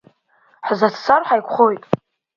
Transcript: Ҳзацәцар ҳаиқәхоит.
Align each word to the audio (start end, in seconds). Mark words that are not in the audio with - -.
Ҳзацәцар 0.67 1.21
ҳаиқәхоит. 1.27 1.83